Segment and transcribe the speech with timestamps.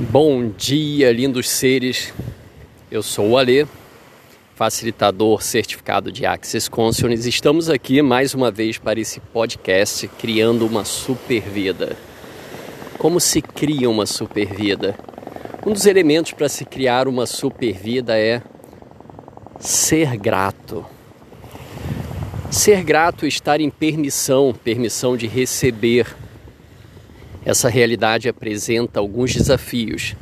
[0.00, 2.14] Bom dia, lindos seres.
[2.88, 3.66] Eu sou o Alê,
[4.54, 7.26] facilitador certificado de Access Consciousness.
[7.26, 11.96] Estamos aqui mais uma vez para esse podcast Criando uma Super Vida.
[12.96, 14.96] Como se cria uma super vida?
[15.66, 18.40] Um dos elementos para se criar uma super vida é
[19.58, 20.86] ser grato.
[22.52, 26.06] Ser grato, estar em permissão, permissão de receber
[27.44, 30.14] essa realidade apresenta alguns desafios.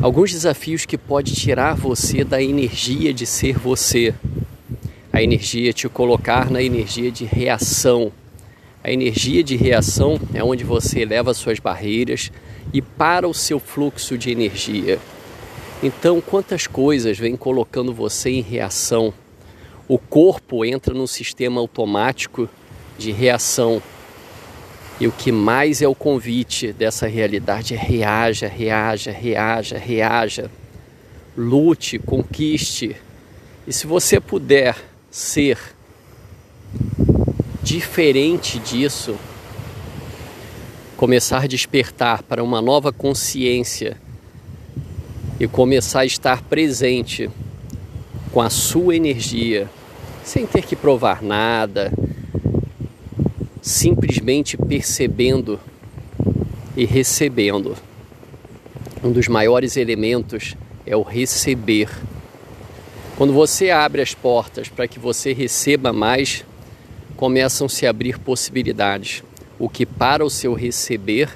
[0.00, 4.14] Alguns desafios que pode tirar você da energia de ser você.
[5.12, 8.10] A energia te colocar na energia de reação.
[8.82, 12.32] A energia de reação é onde você eleva suas barreiras
[12.72, 14.98] e para o seu fluxo de energia.
[15.82, 19.14] Então, quantas coisas vêm colocando você em reação?
[19.86, 22.48] O corpo entra no sistema automático
[22.98, 23.82] de reação
[25.02, 30.50] e o que mais é o convite dessa realidade é reaja, reaja, reaja, reaja.
[31.36, 32.94] Lute, conquiste.
[33.66, 34.76] E se você puder
[35.10, 35.58] ser
[37.64, 39.16] diferente disso,
[40.96, 43.96] começar a despertar para uma nova consciência
[45.40, 47.28] e começar a estar presente
[48.30, 49.68] com a sua energia,
[50.22, 51.92] sem ter que provar nada,
[53.62, 55.58] simplesmente percebendo
[56.76, 57.76] e recebendo.
[59.04, 61.88] Um dos maiores elementos é o receber.
[63.16, 66.44] Quando você abre as portas para que você receba mais,
[67.16, 69.22] começam a se abrir possibilidades.
[69.60, 71.30] O que para o seu receber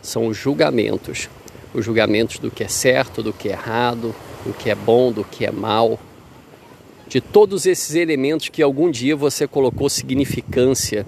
[0.00, 1.28] são os julgamentos.
[1.74, 4.14] Os julgamentos do que é certo, do que é errado,
[4.46, 6.00] do que é bom, do que é mal.
[7.06, 11.04] De todos esses elementos que algum dia você colocou significância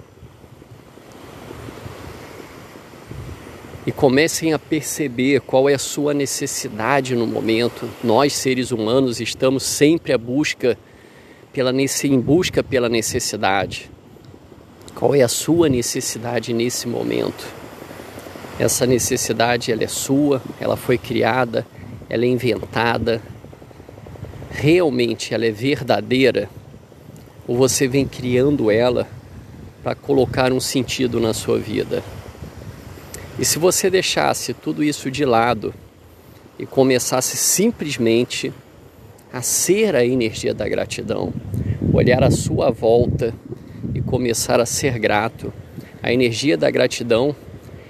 [3.85, 7.89] e comecem a perceber qual é a sua necessidade no momento.
[8.03, 10.77] Nós, seres humanos, estamos sempre à busca
[11.53, 13.89] pela, em busca pela necessidade.
[14.93, 17.45] Qual é a sua necessidade nesse momento?
[18.59, 21.65] Essa necessidade ela é sua, ela foi criada,
[22.09, 23.21] ela é inventada.
[24.51, 26.49] Realmente ela é verdadeira?
[27.47, 29.07] Ou você vem criando ela
[29.81, 32.03] para colocar um sentido na sua vida?
[33.39, 35.73] E se você deixasse tudo isso de lado
[36.59, 38.51] e começasse simplesmente
[39.31, 41.33] a ser a energia da gratidão,
[41.93, 43.33] olhar à sua volta
[43.95, 45.53] e começar a ser grato,
[46.03, 47.33] a energia da gratidão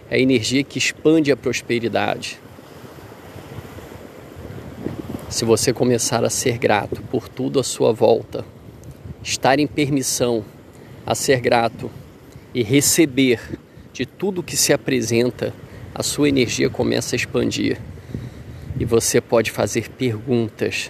[0.08, 2.40] é a energia que expande a prosperidade.
[5.30, 8.46] Se você começar a ser grato por tudo à sua volta,
[9.24, 10.46] estar em permissão
[11.08, 11.90] a ser grato
[12.54, 13.40] e receber
[14.00, 15.54] de tudo que se apresenta,
[15.94, 17.78] a sua energia começa a expandir.
[18.80, 20.90] E você pode fazer perguntas: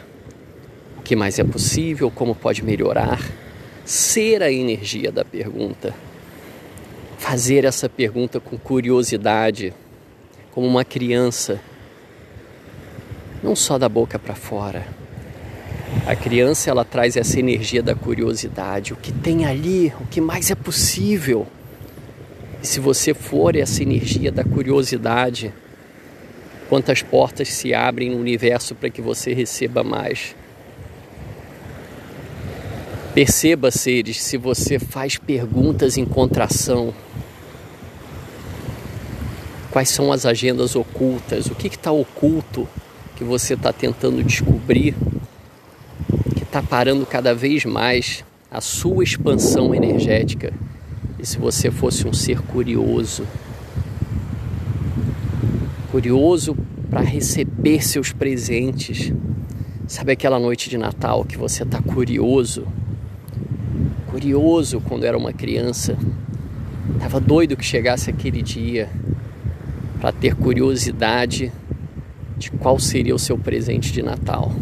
[0.95, 3.19] o que mais é possível, como pode melhorar,
[3.83, 5.91] ser a energia da pergunta,
[7.17, 9.73] fazer essa pergunta com curiosidade,
[10.51, 11.59] como uma criança,
[13.41, 14.85] não só da boca para fora.
[16.05, 20.51] A criança ela traz essa energia da curiosidade, o que tem ali, o que mais
[20.51, 21.47] é possível.
[22.61, 25.53] Se você for essa energia da curiosidade,
[26.67, 30.35] quantas portas se abrem no universo para que você receba mais.
[33.13, 36.93] Perceba, seres, se você faz perguntas em contração.
[39.71, 41.45] Quais são as agendas ocultas?
[41.45, 42.67] O que está oculto
[43.15, 44.95] que você está tentando descobrir?
[46.35, 50.53] Que está parando cada vez mais a sua expansão energética
[51.19, 53.25] e se você fosse um ser curioso?
[55.91, 56.55] Curioso
[56.89, 59.11] para receber seus presentes.
[59.87, 62.65] Sabe aquela noite de Natal que você está curioso?
[64.07, 65.97] Curioso quando era uma criança.
[66.99, 68.89] Tava doido que chegasse aquele dia
[69.99, 71.51] para ter curiosidade
[72.37, 74.53] de qual seria o seu presente de Natal.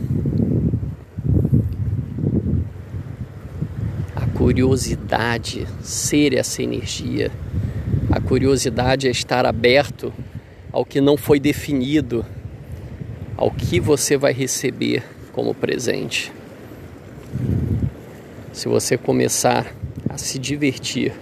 [4.37, 7.31] Curiosidade, ser essa energia.
[8.11, 10.13] A curiosidade é estar aberto
[10.71, 12.23] ao que não foi definido,
[13.35, 15.03] ao que você vai receber
[15.33, 16.31] como presente.
[18.53, 19.73] Se você começar
[20.07, 21.13] a se divertir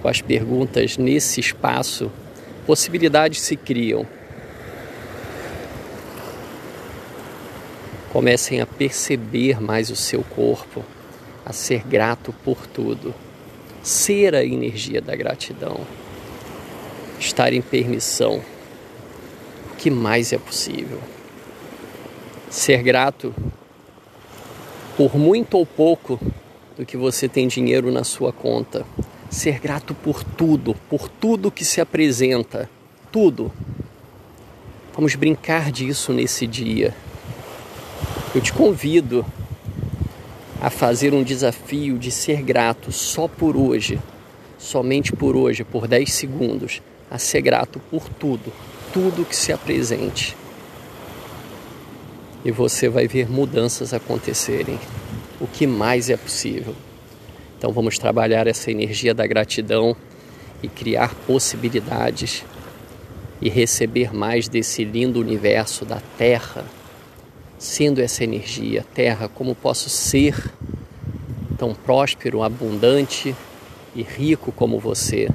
[0.00, 2.10] com as perguntas nesse espaço,
[2.66, 4.06] possibilidades se criam.
[8.12, 10.84] Comecem a perceber mais o seu corpo
[11.44, 13.14] a ser grato por tudo,
[13.82, 15.80] ser a energia da gratidão,
[17.18, 18.42] estar em permissão.
[19.72, 21.00] O que mais é possível.
[22.50, 23.34] Ser grato
[24.96, 26.20] por muito ou pouco
[26.76, 28.84] do que você tem dinheiro na sua conta.
[29.30, 32.68] Ser grato por tudo, por tudo que se apresenta,
[33.12, 33.52] tudo.
[34.92, 36.94] Vamos brincar disso nesse dia.
[38.34, 39.24] Eu te convido
[40.60, 43.98] a fazer um desafio de ser grato só por hoje,
[44.58, 48.52] somente por hoje, por 10 segundos, a ser grato por tudo,
[48.92, 50.36] tudo que se apresente.
[52.44, 54.78] E você vai ver mudanças acontecerem.
[55.40, 56.74] O que mais é possível?
[57.56, 59.96] Então vamos trabalhar essa energia da gratidão
[60.62, 62.44] e criar possibilidades
[63.40, 66.64] e receber mais desse lindo universo da Terra
[67.60, 70.50] sendo essa energia, terra, como posso ser
[71.58, 73.36] tão próspero, abundante
[73.94, 75.28] e rico como você?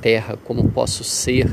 [0.00, 1.46] Terra, como posso ser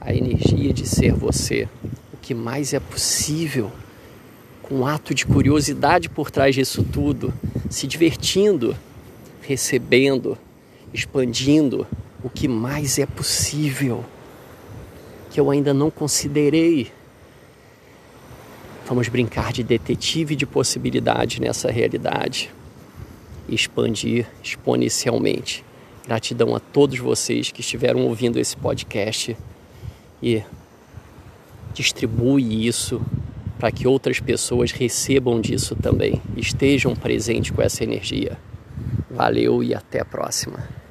[0.00, 1.68] a energia de ser você?
[2.14, 3.72] O que mais é possível?
[4.62, 7.34] Com um ato de curiosidade por trás disso tudo,
[7.68, 8.76] se divertindo,
[9.42, 10.38] recebendo,
[10.94, 11.88] expandindo
[12.22, 14.04] o que mais é possível
[15.28, 16.92] que eu ainda não considerei
[18.92, 22.50] Vamos brincar de detetive de possibilidade nessa realidade
[23.48, 25.64] e expandir exponencialmente.
[26.06, 29.34] Gratidão a todos vocês que estiveram ouvindo esse podcast
[30.22, 30.42] e
[31.72, 33.00] distribui isso
[33.58, 38.36] para que outras pessoas recebam disso também, estejam presentes com essa energia.
[39.10, 40.81] Valeu e até a próxima.